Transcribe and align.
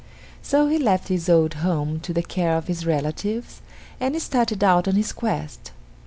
So 0.41 0.67
he 0.67 0.79
left 0.79 1.09
his 1.09 1.29
old 1.29 1.53
home 1.53 1.99
to 1.99 2.11
the 2.11 2.23
care 2.23 2.57
of 2.57 2.65
his 2.65 2.87
relatives, 2.87 3.61
and 3.99 4.19
started 4.19 4.63
out 4.63 4.87
on 4.87 4.95
his 4.95 5.13
quest. 5.13 5.69